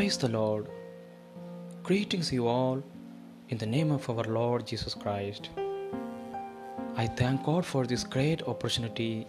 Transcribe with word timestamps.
Praise 0.00 0.16
the 0.16 0.28
Lord. 0.28 0.66
Greetings, 1.82 2.32
you 2.32 2.48
all, 2.48 2.82
in 3.50 3.58
the 3.58 3.66
name 3.66 3.90
of 3.92 4.08
our 4.08 4.24
Lord 4.24 4.66
Jesus 4.66 4.94
Christ. 4.94 5.50
I 6.96 7.06
thank 7.06 7.44
God 7.44 7.66
for 7.66 7.84
this 7.84 8.02
great 8.02 8.42
opportunity 8.44 9.26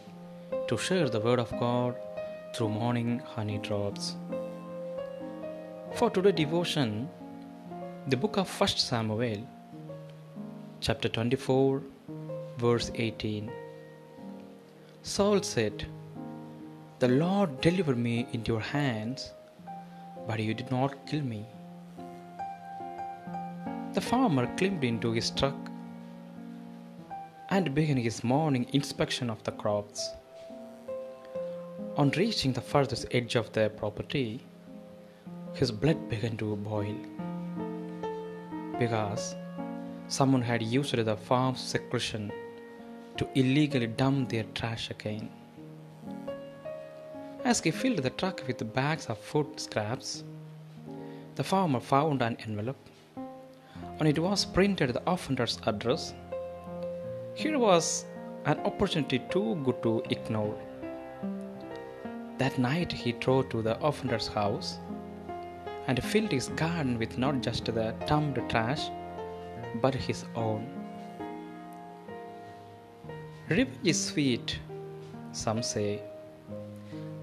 to 0.69 0.77
share 0.77 1.09
the 1.09 1.19
Word 1.19 1.39
of 1.39 1.51
God 1.59 1.97
through 2.55 2.69
morning 2.69 3.19
honey 3.19 3.57
drops. 3.57 4.15
For 5.95 6.09
today's 6.09 6.35
devotion, 6.35 7.09
the 8.07 8.15
book 8.15 8.37
of 8.37 8.47
1 8.61 8.69
Samuel, 8.69 9.45
chapter 10.79 11.09
24, 11.09 11.83
verse 12.59 12.91
18. 12.95 13.51
Saul 15.03 15.43
said, 15.43 15.85
The 16.99 17.09
Lord 17.09 17.59
deliver 17.59 17.93
me 17.93 18.25
into 18.31 18.53
your 18.53 18.61
hands, 18.61 19.33
but 20.27 20.39
you 20.39 20.53
did 20.53 20.71
not 20.71 21.05
kill 21.05 21.21
me. 21.21 21.45
The 23.93 24.01
farmer 24.01 24.47
climbed 24.55 24.83
into 24.83 25.11
his 25.11 25.31
truck 25.31 25.69
and 27.49 27.75
began 27.75 27.97
his 27.97 28.23
morning 28.23 28.65
inspection 28.71 29.29
of 29.29 29.43
the 29.43 29.51
crops. 29.51 30.09
On 31.97 32.09
reaching 32.11 32.53
the 32.53 32.61
furthest 32.61 33.05
edge 33.11 33.35
of 33.35 33.51
their 33.51 33.69
property, 33.69 34.39
his 35.53 35.71
blood 35.71 36.09
began 36.09 36.37
to 36.37 36.55
boil 36.55 36.95
because 38.79 39.35
someone 40.07 40.41
had 40.41 40.63
used 40.63 40.95
the 40.95 41.17
farm's 41.17 41.59
secretion 41.59 42.31
to 43.17 43.27
illegally 43.35 43.87
dump 43.87 44.29
their 44.29 44.45
trash 44.55 44.89
again. 44.89 45.29
As 47.43 47.59
he 47.59 47.71
filled 47.71 47.99
the 47.99 48.11
truck 48.11 48.43
with 48.45 48.73
bags 48.73 49.07
of 49.07 49.17
food 49.17 49.59
scraps, 49.59 50.23
the 51.35 51.43
farmer 51.43 51.79
found 51.79 52.21
an 52.21 52.37
envelope. 52.45 52.77
On 53.99 54.05
it 54.05 54.19
was 54.19 54.45
printed 54.45 54.93
the 54.93 55.01
offender's 55.09 55.59
address. 55.65 56.13
Here 57.33 57.57
was 57.57 58.05
an 58.45 58.59
opportunity 58.59 59.19
too 59.31 59.55
good 59.63 59.81
to 59.81 60.03
ignore. 60.11 60.55
That 62.37 62.59
night 62.59 62.91
he 62.91 63.13
drove 63.13 63.49
to 63.49 63.63
the 63.63 63.79
offender's 63.83 64.27
house 64.27 64.77
and 65.87 66.03
filled 66.03 66.31
his 66.31 66.49
garden 66.49 66.99
with 66.99 67.17
not 67.17 67.41
just 67.41 67.65
the 67.65 67.95
dumped 68.05 68.49
trash 68.51 68.89
but 69.81 69.95
his 69.95 70.25
own. 70.35 70.67
Revenge 73.49 73.77
is 73.83 74.05
sweet, 74.05 74.59
some 75.31 75.63
say, 75.63 76.01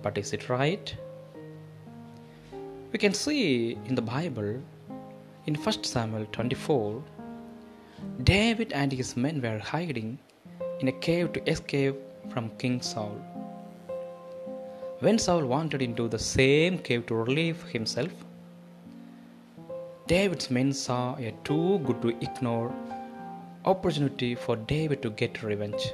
but 0.02 0.18
is 0.18 0.32
it 0.32 0.48
right? 0.48 0.94
We 2.92 2.98
can 2.98 3.14
see 3.14 3.78
in 3.86 3.94
the 3.94 4.02
Bible, 4.02 4.62
in 5.46 5.54
1 5.54 5.84
Samuel 5.84 6.26
24, 6.32 7.02
David 8.22 8.72
and 8.72 8.92
his 8.92 9.16
men 9.16 9.42
were 9.42 9.58
hiding 9.58 10.18
in 10.80 10.88
a 10.88 10.92
cave 10.92 11.32
to 11.32 11.50
escape 11.50 11.96
from 12.30 12.50
King 12.58 12.80
Saul. 12.80 13.16
When 15.00 15.18
Saul 15.18 15.44
wandered 15.46 15.82
into 15.82 16.08
the 16.08 16.18
same 16.18 16.78
cave 16.78 17.06
to 17.06 17.14
relieve 17.14 17.62
himself, 17.64 18.12
David's 20.06 20.50
men 20.50 20.72
saw 20.72 21.16
a 21.16 21.32
too 21.44 21.78
good 21.80 22.00
to 22.02 22.08
ignore 22.08 22.74
opportunity 23.64 24.34
for 24.34 24.56
David 24.56 25.02
to 25.02 25.10
get 25.10 25.42
revenge. 25.42 25.92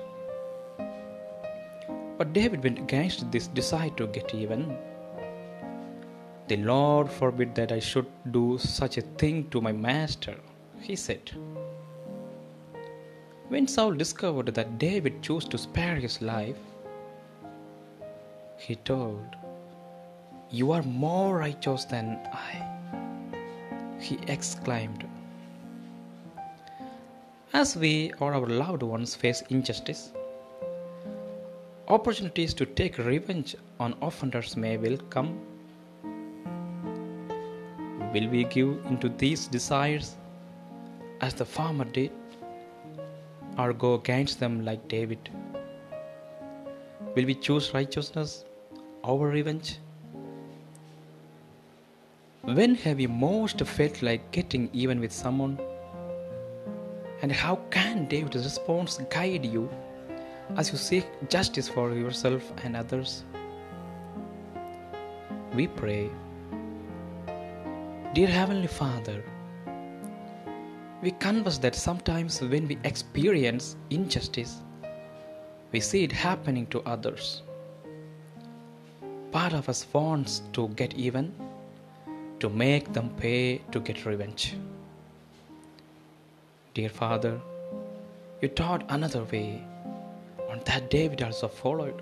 But 2.17 2.33
David 2.33 2.63
went 2.63 2.79
against 2.79 3.31
this 3.33 3.49
desire 3.49 3.91
to 3.91 4.07
get 4.07 4.35
even. 4.35 4.77
The 6.47 6.59
Lord 6.59 7.11
forbid 7.11 7.55
that 7.55 7.73
I 7.73 7.79
should 7.81 8.07
do 8.31 8.59
such 8.59 8.99
a 8.99 9.01
thing 9.01 9.49
to 9.51 9.61
my 9.61 9.73
master, 9.73 10.37
he 10.81 10.95
said. 10.95 11.31
When 13.49 13.67
Saul 13.67 13.93
discovered 13.93 14.55
that 14.55 14.79
David 14.79 15.23
chose 15.23 15.45
to 15.47 15.59
spare 15.59 15.97
his 15.97 16.21
life, 16.23 16.57
he 18.59 18.77
told, 18.77 19.37
You 20.51 20.73
are 20.73 20.83
more 20.83 21.39
righteous 21.39 21.85
than 21.85 22.19
I. 22.33 22.75
He 23.99 24.19
exclaimed. 24.29 25.07
As 27.53 27.77
we 27.77 28.13
or 28.21 28.35
our 28.35 28.47
loved 28.47 28.83
ones 28.83 29.15
face 29.15 29.43
injustice, 29.49 30.13
opportunities 31.95 32.53
to 32.55 32.67
take 32.79 32.99
revenge 32.99 33.55
on 33.79 33.95
offenders 34.03 34.57
may 34.57 34.77
well 34.77 34.97
come. 35.11 35.29
Will 38.13 38.29
we 38.29 38.43
give 38.55 38.71
into 38.87 39.09
these 39.09 39.47
desires 39.47 40.17
as 41.21 41.35
the 41.35 41.45
farmer 41.45 41.85
did, 41.85 42.11
or 43.59 43.73
go 43.73 43.95
against 43.95 44.41
them 44.41 44.65
like 44.65 44.89
David? 44.89 45.31
Will 47.15 47.27
we 47.27 47.37
choose 47.37 47.73
righteousness 47.73 48.45
over 49.05 49.29
revenge? 49.29 49.79
When 52.43 52.75
have 52.87 52.99
you 52.99 53.09
most 53.09 53.61
felt 53.61 54.03
like 54.03 54.31
getting 54.33 54.69
even 54.73 54.99
with 54.99 55.13
someone? 55.13 55.59
And 57.23 57.31
how 57.31 57.57
can 57.71 58.07
David's 58.09 58.45
response 58.45 59.01
guide 59.11 59.47
you 59.47 59.71
as 60.57 60.71
you 60.73 60.79
seek 60.79 61.07
justice 61.29 61.69
for 61.69 61.93
yourself 61.93 62.43
and 62.63 62.77
others? 62.77 63.25
We 65.55 65.67
pray. 65.69 66.11
Dear 68.15 68.29
Heavenly 68.29 68.67
Father, 68.67 69.23
we 71.03 71.11
confess 71.11 71.59
that 71.59 71.75
sometimes 71.75 72.41
when 72.41 72.67
we 72.69 72.79
experience 72.85 73.77
injustice, 73.91 74.63
we 75.73 75.81
see 75.81 76.05
it 76.05 76.13
happening 76.13 76.67
to 76.69 76.81
others. 76.83 77.43
Part 79.33 79.53
of 79.53 79.69
us 79.69 79.87
wants 79.93 80.43
to 80.53 80.69
get 80.69 80.95
even, 80.95 81.35
to 82.39 82.49
make 82.49 82.93
them 82.93 83.11
pay 83.17 83.59
to 83.73 83.81
get 83.81 84.07
revenge. 84.07 84.55
Dear 86.75 86.89
Father, 86.89 87.41
you 88.41 88.49
taught 88.49 88.85
another 88.89 89.25
way, 89.25 89.65
and 90.55 90.65
that 90.67 90.89
David 90.89 91.21
also 91.23 91.49
followed. 91.49 92.01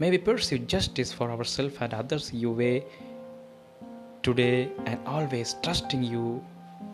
May 0.00 0.10
we 0.10 0.18
pursue 0.18 0.58
justice 0.58 1.12
for 1.12 1.30
ourselves 1.30 1.76
and 1.80 1.94
others 1.94 2.32
your 2.32 2.54
way 2.54 2.84
today 4.22 4.70
and 4.86 4.98
always 5.06 5.54
trusting 5.62 6.02
you 6.02 6.44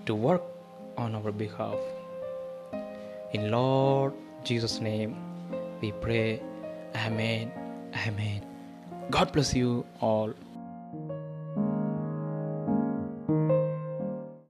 to 0.06 0.14
work 0.14 0.43
on 0.98 1.14
our 1.14 1.32
behalf. 1.32 1.78
In 3.32 3.50
Lord 3.50 4.12
Jesus' 4.44 4.81
name, 4.81 5.16
we 5.81 5.93
pray. 5.93 6.43
Amen. 6.94 7.50
Amen. 8.06 8.44
God 9.10 9.32
bless 9.32 9.54
you 9.54 9.87
all. 10.00 10.34